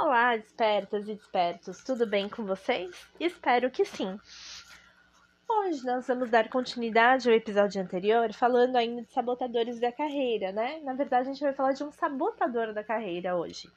[0.00, 3.10] Olá, despertas e despertos, tudo bem com vocês?
[3.18, 4.16] Espero que sim.
[5.48, 10.78] Hoje nós vamos dar continuidade ao episódio anterior, falando ainda de sabotadores da carreira, né?
[10.84, 13.68] Na verdade, a gente vai falar de um sabotador da carreira hoje,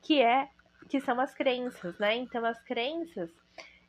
[0.00, 0.48] que é
[0.88, 2.14] que são as crenças, né?
[2.14, 3.28] Então, as crenças,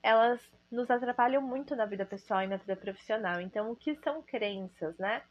[0.02, 0.42] elas
[0.72, 3.40] nos atrapalham muito na vida pessoal e na vida profissional.
[3.40, 5.22] Então, o que são crenças, né?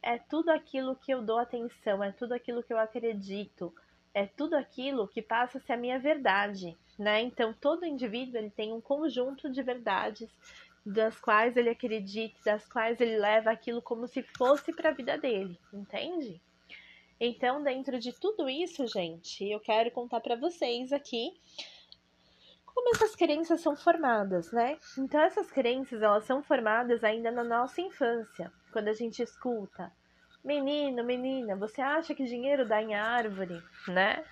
[0.00, 3.74] É tudo aquilo que eu dou atenção, é tudo aquilo que eu acredito,
[4.14, 7.22] é tudo aquilo que passa a ser a minha verdade, né?
[7.22, 10.30] Então, todo indivíduo ele tem um conjunto de verdades
[10.84, 15.16] das quais ele acredita, das quais ele leva aquilo como se fosse para a vida
[15.16, 16.40] dele, entende?
[17.20, 21.32] Então, dentro de tudo isso, gente, eu quero contar para vocês aqui
[22.66, 24.78] como essas crenças são formadas, né?
[24.98, 29.92] Então, essas crenças, elas são formadas ainda na nossa infância, quando a gente escuta
[30.44, 34.24] Menino, menina, você acha que dinheiro dá em árvore, né?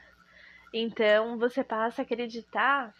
[0.72, 2.92] Então você passa a acreditar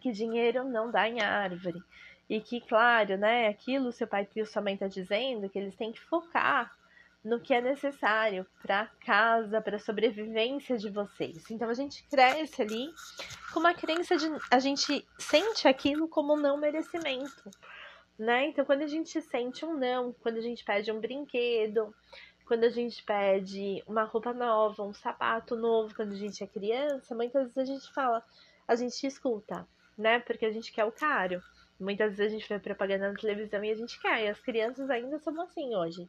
[0.00, 1.80] que dinheiro não dá em árvore.
[2.28, 5.92] E que, claro, né, aquilo seu pai e sua mãe tá dizendo, que eles têm
[5.92, 6.76] que focar
[7.24, 11.48] no que é necessário para casa, para sobrevivência de vocês.
[11.50, 12.92] Então a gente cresce ali
[13.52, 17.50] com uma crença de a gente sente aquilo como não merecimento
[18.18, 18.46] né?
[18.46, 21.94] Então, quando a gente sente um não, quando a gente pede um brinquedo,
[22.46, 27.14] quando a gente pede uma roupa nova, um sapato novo, quando a gente é criança,
[27.14, 28.24] muitas vezes a gente fala,
[28.66, 29.66] a gente escuta,
[29.98, 30.20] né?
[30.20, 31.42] Porque a gente quer o caro.
[31.78, 34.88] Muitas vezes a gente vê propaganda na televisão e a gente quer, e as crianças
[34.88, 36.08] ainda são assim hoje.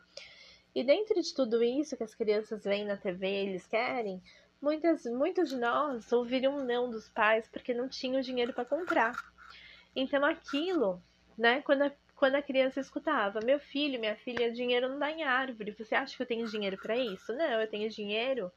[0.73, 4.21] E dentro de tudo isso que as crianças veem na TV, eles querem,
[4.61, 9.16] muitas, muitos de nós ouviram um não dos pais porque não tinham dinheiro para comprar.
[9.95, 11.02] Então aquilo
[11.38, 11.61] né?
[11.61, 15.75] Quando a, quando a criança escutava, meu filho, minha filha, dinheiro não dá em árvore.
[15.77, 17.33] Você acha que eu tenho dinheiro para isso?
[17.33, 18.52] Não, eu tenho dinheiro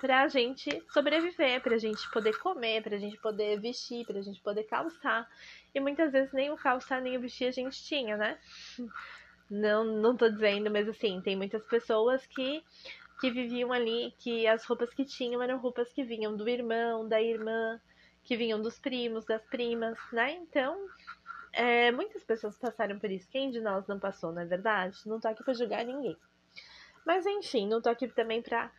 [0.00, 5.26] pra gente sobreviver, pra gente poder comer, pra gente poder vestir, pra gente poder calçar.
[5.74, 8.38] E muitas vezes nem o calçar nem o vestir a gente tinha, né?
[9.50, 12.62] Não, não tô dizendo, mas assim, tem muitas pessoas que
[13.18, 17.20] que viviam ali, que as roupas que tinham eram roupas que vinham do irmão, da
[17.20, 17.80] irmã,
[18.22, 20.32] que vinham dos primos, das primas, né?
[20.32, 20.76] Então,
[21.56, 23.26] é, muitas pessoas passaram por isso.
[23.30, 24.98] Quem de nós não passou, não é verdade?
[25.06, 26.14] Não tô aqui pra julgar ninguém.
[27.04, 28.70] Mas enfim, não tô aqui também pra,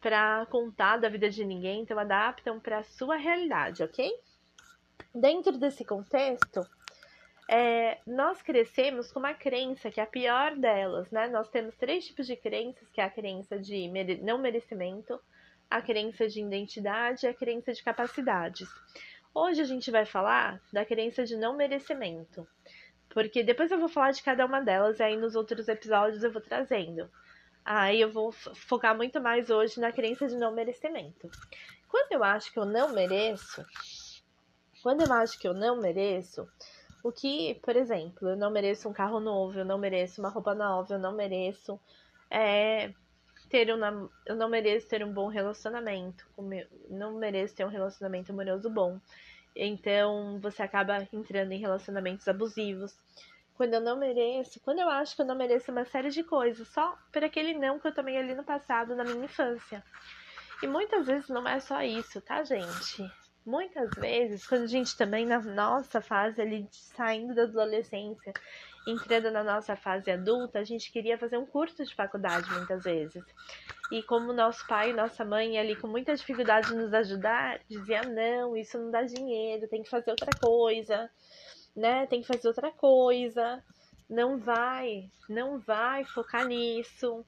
[0.00, 4.10] pra contar da vida de ninguém, então adaptam pra sua realidade, ok?
[5.14, 6.66] Dentro desse contexto,
[7.50, 11.28] é, nós crescemos com uma crença que é a pior delas, né?
[11.28, 15.20] Nós temos três tipos de crenças, que é a crença de mere não merecimento,
[15.68, 18.68] a crença de identidade e a crença de capacidades.
[19.36, 22.46] Hoje a gente vai falar da crença de não merecimento,
[23.08, 26.30] porque depois eu vou falar de cada uma delas e aí nos outros episódios eu
[26.30, 27.10] vou trazendo.
[27.64, 31.32] Aí eu vou focar muito mais hoje na crença de não merecimento.
[31.88, 33.66] Quando eu acho que eu não mereço,
[34.84, 36.48] quando eu acho que eu não mereço,
[37.02, 40.54] o que, por exemplo, eu não mereço um carro novo, eu não mereço uma roupa
[40.54, 41.80] nova, eu não mereço
[42.30, 42.94] é,
[43.48, 46.26] ter um, eu não mereço ter um bom relacionamento,
[46.88, 48.98] não mereço ter um relacionamento amoroso bom.
[49.54, 52.96] Então você acaba entrando em relacionamentos abusivos.
[53.56, 56.66] Quando eu não mereço, quando eu acho que eu não mereço uma série de coisas,
[56.68, 59.84] só por aquele não que eu tomei ali no passado, na minha infância.
[60.60, 63.08] E muitas vezes não é só isso, tá, gente?
[63.46, 68.32] Muitas vezes, quando a gente também na nossa fase ali saindo da adolescência,
[68.86, 73.24] entrando na nossa fase adulta, a gente queria fazer um curso de faculdade muitas vezes.
[73.90, 78.02] E como nosso pai e nossa mãe ali com muita dificuldade de nos ajudar, dizia
[78.02, 81.10] não, isso não dá dinheiro, tem que fazer outra coisa,
[81.74, 82.06] né?
[82.06, 83.62] Tem que fazer outra coisa.
[84.08, 87.24] Não vai, não vai focar nisso.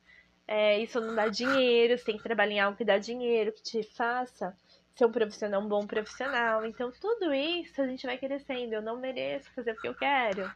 [0.46, 3.62] É, isso não dá dinheiro, você tem que trabalhar em algo que dá dinheiro, que
[3.62, 4.56] te faça
[4.94, 6.64] ser um profissional, um bom profissional.
[6.64, 8.72] Então, tudo isso a gente vai crescendo.
[8.72, 10.50] Eu não mereço fazer o que eu quero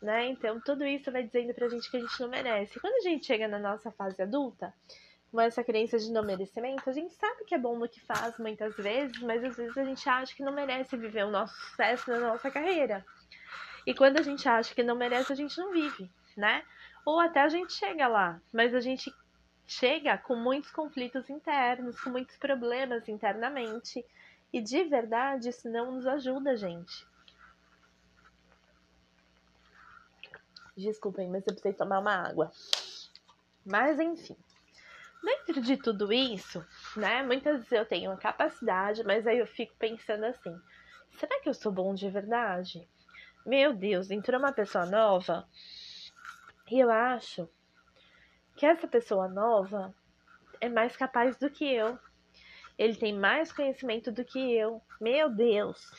[0.00, 0.26] né?
[0.26, 2.78] Então, tudo isso vai dizendo pra gente que a gente não merece.
[2.80, 4.72] Quando a gente chega na nossa fase adulta,
[5.30, 8.38] com essa crença de não merecimento, a gente sabe que é bom no que faz
[8.38, 12.10] muitas vezes, mas às vezes a gente acha que não merece viver o nosso sucesso
[12.10, 13.04] na nossa carreira.
[13.86, 16.62] E quando a gente acha que não merece, a gente não vive, né?
[17.04, 19.12] Ou até a gente chega lá, mas a gente
[19.66, 24.04] chega com muitos conflitos internos, com muitos problemas internamente.
[24.52, 27.06] E de verdade, isso não nos ajuda, gente.
[30.76, 32.52] Desculpem, mas eu precisei tomar uma água.
[33.64, 34.36] Mas enfim.
[35.22, 36.64] Dentro de tudo isso,
[36.96, 37.22] né?
[37.22, 40.54] Muitas vezes eu tenho uma capacidade, mas aí eu fico pensando assim:
[41.18, 42.86] será que eu sou bom de verdade?
[43.44, 45.48] Meu Deus, entrou uma pessoa nova
[46.70, 47.48] e eu acho
[48.56, 49.94] que essa pessoa nova
[50.60, 51.98] é mais capaz do que eu.
[52.78, 54.82] Ele tem mais conhecimento do que eu.
[55.00, 55.90] Meu Deus.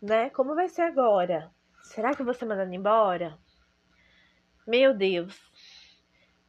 [0.00, 0.30] Né?
[0.30, 1.50] Como vai ser agora?
[1.82, 3.38] Será que eu vou ser embora?
[4.66, 5.40] Meu Deus.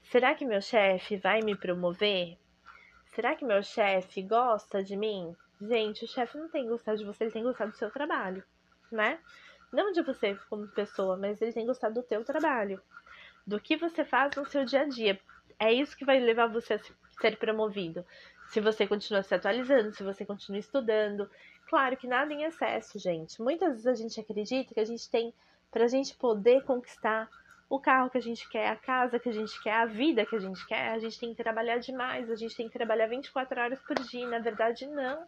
[0.02, 2.36] Será que meu chefe vai me promover?
[3.14, 5.36] Será que meu chefe gosta de mim?
[5.62, 8.44] Gente, o chefe não tem gostado de você, ele tem gostado do seu trabalho,
[8.92, 9.20] né?
[9.72, 12.82] Não de você como pessoa, mas ele tem gostado do teu trabalho.
[13.46, 15.20] Do que você faz no seu dia a dia.
[15.60, 16.80] É isso que vai levar você a
[17.22, 18.04] ser promovido.
[18.48, 21.30] Se você continua se atualizando, se você continua estudando.
[21.70, 23.40] Claro que nada em excesso, gente.
[23.40, 25.32] Muitas vezes a gente acredita que a gente tem,
[25.70, 27.30] para a gente poder conquistar
[27.70, 30.36] o carro que a gente quer, a casa que a gente quer, a vida que
[30.36, 33.60] a gente quer, a gente tem que trabalhar demais, a gente tem que trabalhar 24
[33.60, 34.28] horas por dia.
[34.28, 35.28] Na verdade, não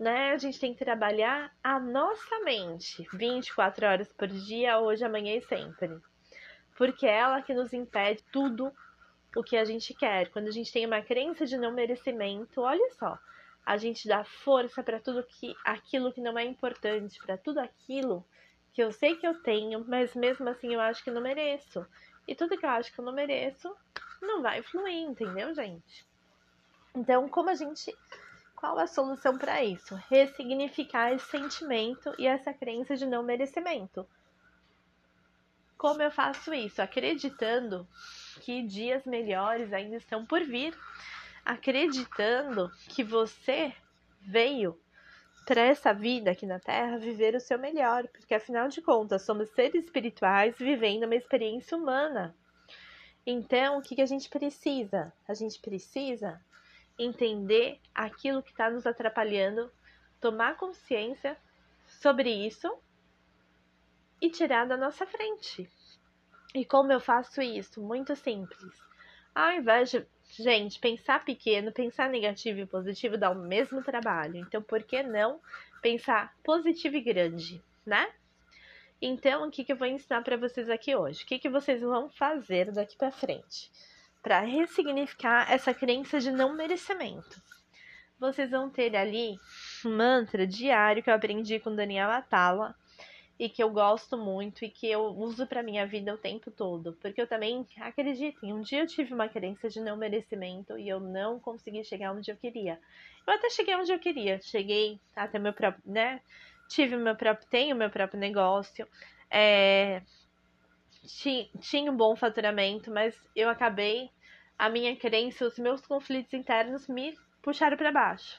[0.00, 0.32] né?
[0.32, 5.42] A gente tem que trabalhar a nossa mente 24 horas por dia, hoje, amanhã e
[5.42, 6.00] sempre.
[6.74, 8.72] Porque é ela que nos impede tudo
[9.36, 10.30] o que a gente quer.
[10.30, 13.18] Quando a gente tem uma crença de não merecimento, olha só,
[13.64, 18.24] a gente dá força para tudo que aquilo que não é importante, para tudo aquilo
[18.72, 21.86] que eu sei que eu tenho, mas mesmo assim eu acho que não mereço.
[22.26, 23.74] E tudo que eu acho que eu não mereço
[24.20, 26.06] não vai fluir, entendeu, gente?
[26.94, 27.96] Então, como a gente
[28.60, 29.94] qual a solução para isso?
[30.10, 34.06] Ressignificar esse sentimento e essa crença de não merecimento.
[35.78, 36.82] Como eu faço isso?
[36.82, 37.88] Acreditando
[38.42, 40.76] que dias melhores ainda estão por vir,
[41.42, 43.74] acreditando que você
[44.20, 44.78] veio
[45.50, 49.50] para essa vida aqui na Terra viver o seu melhor, porque afinal de contas somos
[49.50, 52.36] seres espirituais vivendo uma experiência humana.
[53.26, 55.12] Então, o que, que a gente precisa?
[55.26, 56.40] A gente precisa
[56.96, 59.68] entender aquilo que está nos atrapalhando,
[60.20, 61.36] tomar consciência
[61.84, 62.72] sobre isso
[64.22, 65.68] e tirar da nossa frente.
[66.54, 67.82] E como eu faço isso?
[67.82, 68.80] Muito simples.
[69.34, 70.06] Ao invés de,
[70.38, 74.36] gente, pensar pequeno, pensar negativo e positivo dá o mesmo trabalho.
[74.36, 75.40] Então, por que não
[75.82, 78.08] pensar positivo e grande, né?
[79.00, 81.24] Então, o que, que eu vou ensinar para vocês aqui hoje?
[81.24, 83.70] O que, que vocês vão fazer daqui para frente?
[84.22, 87.40] para ressignificar essa crença de não merecimento.
[88.18, 89.38] Vocês vão ter ali
[89.84, 92.74] um mantra diário que eu aprendi com Daniel Atala
[93.40, 96.92] e que eu gosto muito e que eu uso para minha vida o tempo todo,
[97.00, 101.00] porque eu também acreditem, um dia eu tive uma crença de não merecimento e eu
[101.00, 102.78] não consegui chegar onde eu queria.
[103.26, 106.20] Eu até cheguei onde eu queria, cheguei até meu próprio, né?
[106.68, 108.86] Tive meu próprio, tenho meu próprio negócio,
[109.30, 110.02] é,
[111.62, 114.10] tinha um bom faturamento, mas eu acabei
[114.58, 118.38] a minha crença, os meus conflitos internos me puxaram para baixo,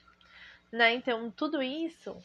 [0.72, 0.94] né?
[0.94, 2.16] Então tudo isso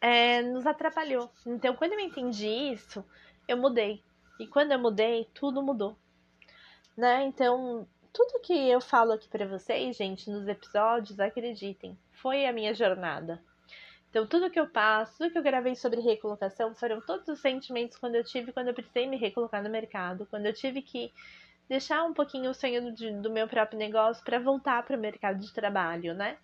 [0.00, 1.30] é, nos atrapalhou.
[1.46, 3.04] Então quando eu entendi isso,
[3.46, 4.02] eu mudei.
[4.40, 5.96] E quando eu mudei, tudo mudou,
[6.96, 7.24] né?
[7.24, 12.74] Então tudo que eu falo aqui para vocês, gente, nos episódios, acreditem, foi a minha
[12.74, 13.40] jornada.
[14.10, 17.98] Então, tudo que eu passo, tudo que eu gravei sobre recolocação foram todos os sentimentos
[17.98, 21.12] quando eu tive, quando eu precisei me recolocar no mercado, quando eu tive que
[21.68, 25.38] deixar um pouquinho o sonho do, do meu próprio negócio para voltar para o mercado
[25.38, 26.38] de trabalho, né?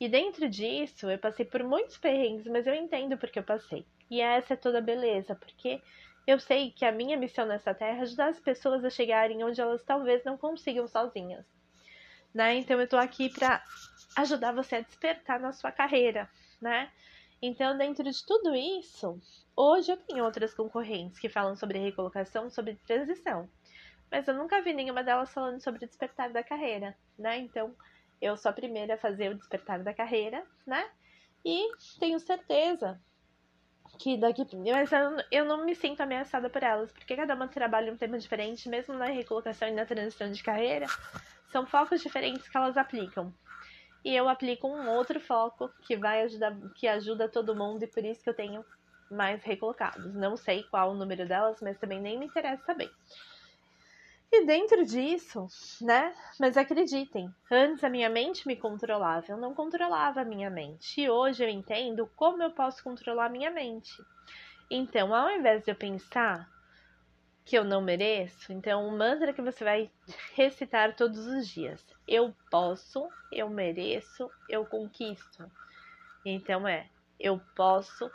[0.00, 3.86] E dentro disso, eu passei por muitos perrengues, mas eu entendo porque eu passei.
[4.10, 5.80] E essa é toda a beleza, porque
[6.26, 9.60] eu sei que a minha missão nessa terra é ajudar as pessoas a chegarem onde
[9.60, 11.44] elas talvez não consigam sozinhas.
[12.32, 12.56] Né?
[12.56, 13.62] Então eu tô aqui para
[14.16, 16.28] ajudar você a despertar na sua carreira,
[16.60, 16.90] né?
[17.46, 19.20] Então, dentro de tudo isso,
[19.54, 23.48] hoje eu tenho outras concorrentes que falam sobre recolocação, sobre transição.
[24.10, 27.38] Mas eu nunca vi nenhuma delas falando sobre despertar da carreira, né?
[27.38, 27.76] Então,
[28.20, 30.88] eu sou a primeira a fazer o despertar da carreira, né?
[31.44, 33.00] E tenho certeza
[33.98, 34.46] que daqui.
[34.72, 38.18] Mas eu, eu não me sinto ameaçada por elas, porque cada uma trabalha um tema
[38.18, 40.86] diferente, mesmo na recolocação e na transição de carreira,
[41.50, 43.32] são focos diferentes que elas aplicam
[44.04, 48.04] e eu aplico um outro foco que vai ajudar, que ajuda todo mundo e por
[48.04, 48.64] isso que eu tenho
[49.10, 50.14] mais recolocados.
[50.14, 52.90] Não sei qual o número delas, mas também nem me interessa saber.
[54.36, 55.46] E dentro disso,
[55.80, 56.12] né?
[56.40, 61.02] Mas acreditem, antes a minha mente me controlava, eu não controlava a minha mente.
[61.02, 64.04] E hoje eu entendo como eu posso controlar a minha mente.
[64.68, 66.50] Então, ao invés de eu pensar
[67.44, 69.88] que eu não mereço, então o mantra que você vai
[70.34, 71.86] recitar todos os dias.
[72.08, 75.48] Eu posso, eu mereço, eu conquisto.
[76.24, 78.10] Então é, eu posso,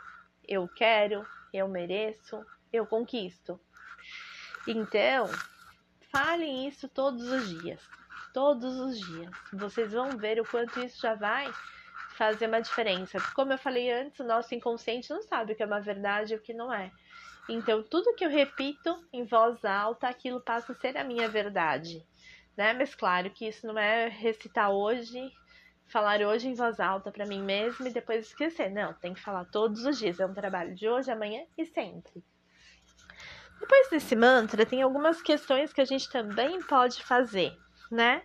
[0.46, 3.58] eu quero, eu mereço, eu conquisto.
[4.68, 5.26] Então,
[6.10, 7.80] falem isso todos os dias.
[8.32, 9.30] Todos os dias.
[9.52, 11.50] Vocês vão ver o quanto isso já vai
[12.16, 13.18] fazer uma diferença.
[13.34, 16.36] Como eu falei antes, o nosso inconsciente não sabe o que é uma verdade e
[16.36, 16.90] o que não é.
[17.48, 22.06] Então, tudo que eu repito em voz alta, aquilo passa a ser a minha verdade,
[22.56, 22.72] né?
[22.74, 25.32] Mas claro que isso não é recitar hoje,
[25.86, 28.70] falar hoje em voz alta para mim mesma e depois esquecer.
[28.70, 30.20] Não, tem que falar todos os dias.
[30.20, 32.22] É um trabalho de hoje, amanhã e sempre.
[33.60, 37.56] Depois desse mantra, tem algumas questões que a gente também pode fazer,
[37.90, 38.22] né?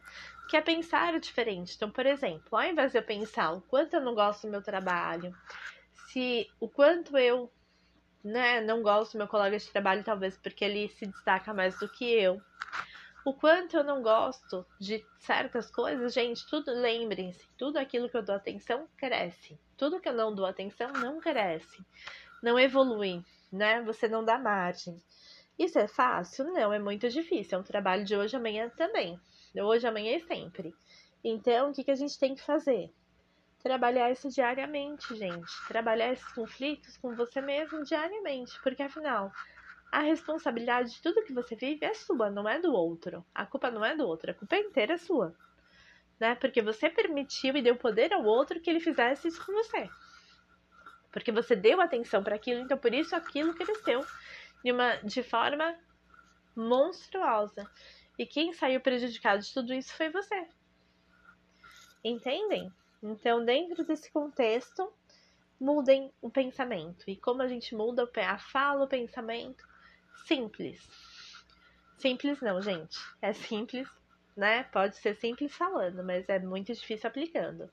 [0.50, 1.76] Que é pensar diferente.
[1.76, 4.62] Então, por exemplo, ao invés de eu pensar o quanto eu não gosto do meu
[4.62, 5.36] trabalho,
[6.08, 7.52] se o quanto eu
[8.24, 11.88] né, não gosto do meu colega de trabalho, talvez porque ele se destaca mais do
[11.88, 12.42] que eu,
[13.26, 18.24] o quanto eu não gosto de certas coisas, gente, tudo, lembrem-se, tudo aquilo que eu
[18.24, 19.60] dou atenção cresce.
[19.76, 21.84] Tudo que eu não dou atenção não cresce.
[22.42, 23.82] Não evolui, né?
[23.82, 25.02] Você não dá margem.
[25.58, 26.46] Isso é fácil?
[26.46, 27.58] Não, é muito difícil.
[27.58, 29.20] É um trabalho de hoje, amanhã também.
[29.56, 30.76] Hoje, amanhã e sempre.
[31.24, 32.92] Então, o que, que a gente tem que fazer?
[33.64, 35.52] Trabalhar isso diariamente, gente.
[35.68, 38.60] Trabalhar esses conflitos com você mesmo diariamente.
[38.62, 39.32] Porque afinal,
[39.92, 43.26] a responsabilidade de tudo que você vive é sua, não é do outro.
[43.34, 45.34] A culpa não é do outro, a culpa inteira é sua.
[46.20, 46.36] Né?
[46.36, 49.90] Porque você permitiu e deu poder ao outro que ele fizesse isso com você.
[51.12, 54.06] Porque você deu atenção para aquilo, então por isso aquilo cresceu
[54.66, 55.78] de, uma, de forma
[56.56, 57.70] monstruosa.
[58.18, 60.48] E quem saiu prejudicado de tudo isso foi você.
[62.04, 62.74] Entendem?
[63.04, 64.92] Então, dentro desse contexto,
[65.60, 67.08] mudem o pensamento.
[67.08, 69.64] E como a gente muda a fala, o pensamento,
[70.26, 70.82] simples.
[72.00, 72.98] Simples não, gente.
[73.22, 73.88] É simples,
[74.36, 74.64] né?
[74.64, 77.70] Pode ser simples falando, mas é muito difícil aplicando.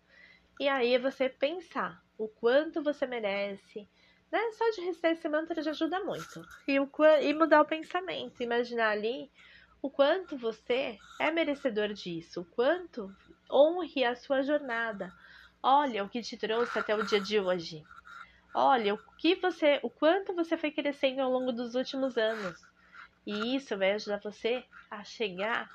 [0.61, 3.89] E aí é você pensar o quanto você merece,
[4.33, 4.41] né?
[4.53, 6.43] Só de receber esse mantra já ajuda muito.
[6.67, 9.31] E, o, e mudar o pensamento, imaginar ali
[9.83, 13.15] o quanto você é merecedor disso, o quanto
[13.51, 15.12] honre a sua jornada.
[15.62, 17.85] Olha o que te trouxe até o dia de hoje.
[18.55, 22.67] Olha o que você, o quanto você foi crescendo ao longo dos últimos anos.
[23.27, 25.71] E isso vai ajudar você a chegar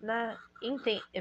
[0.00, 0.38] na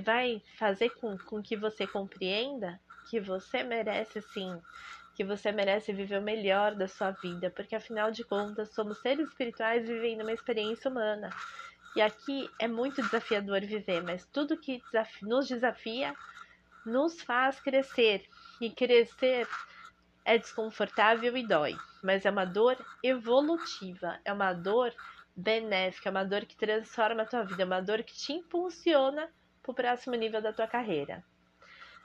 [0.03, 4.61] vai fazer com, com que você compreenda que você merece sim,
[5.15, 9.27] que você merece viver o melhor da sua vida, porque afinal de contas somos seres
[9.29, 11.29] espirituais vivendo uma experiência humana.
[11.95, 14.81] E aqui é muito desafiador viver, mas tudo que
[15.21, 16.15] nos desafia
[16.85, 18.25] nos faz crescer.
[18.59, 19.47] E crescer
[20.25, 24.93] é desconfortável e dói, mas é uma dor evolutiva, é uma dor
[25.35, 29.29] benéfica, é uma dor que transforma a tua vida, é uma dor que te impulsiona
[29.61, 31.23] para o próximo nível da tua carreira.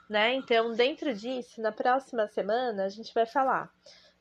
[0.09, 0.33] Né?
[0.33, 3.71] Então, dentro disso, na próxima semana, a gente vai falar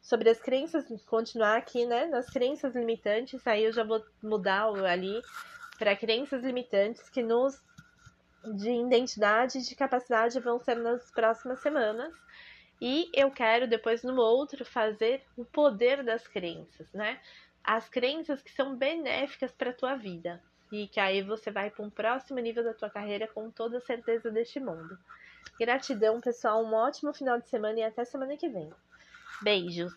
[0.01, 5.21] sobre as crenças, continuar aqui, né, nas crenças limitantes, aí eu já vou mudar ali
[5.79, 7.61] para crenças limitantes que nos
[8.55, 12.15] de identidade e de capacidade vão ser nas próximas semanas.
[12.81, 17.21] E eu quero depois no outro fazer o poder das crenças, né?
[17.63, 20.41] As crenças que são benéficas para a tua vida
[20.71, 23.81] e que aí você vai para um próximo nível da tua carreira com toda a
[23.81, 24.97] certeza deste mundo.
[25.59, 28.71] Gratidão, pessoal, um ótimo final de semana e até semana que vem.
[29.43, 29.93] Beijos.